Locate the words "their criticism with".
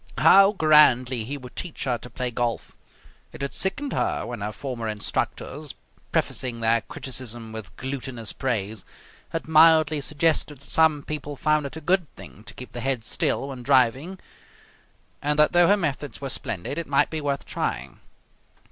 6.59-7.75